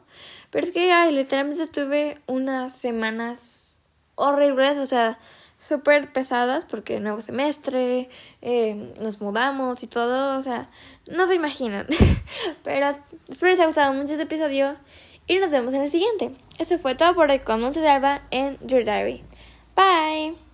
Pero 0.50 0.66
es 0.66 0.72
que, 0.72 0.92
ay, 0.92 1.12
literalmente 1.12 1.68
tuve 1.68 2.18
unas 2.26 2.76
semanas 2.76 3.80
horribles, 4.16 4.80
o 4.80 4.88
sea, 4.88 5.20
súper 5.60 6.12
pesadas 6.12 6.66
porque 6.66 7.00
nuevo 7.00 7.22
semestre, 7.22 8.10
eh, 8.42 8.94
nos 9.00 9.22
mudamos 9.22 9.84
y 9.84 9.88
todo, 9.88 10.40
o 10.40 10.42
sea, 10.42 10.72
no 11.12 11.28
se 11.28 11.36
imaginan. 11.36 11.86
Pero 12.64 12.90
espero 13.28 13.52
les 13.52 13.60
haya 13.60 13.68
gustado 13.68 13.94
mucho 13.94 14.14
este 14.14 14.24
episodio 14.24 14.78
y 15.28 15.38
nos 15.38 15.52
vemos 15.52 15.76
en 15.76 15.84
el 15.84 15.92
siguiente. 15.92 16.32
Eso 16.58 16.80
fue 16.80 16.96
todo 16.96 17.14
por 17.14 17.44
con 17.44 17.62
Monte 17.62 17.82
de 17.82 17.90
Alba 17.90 18.24
en 18.32 18.58
Your 18.66 18.84
Diary. 18.84 19.24
Bye. 19.76 20.53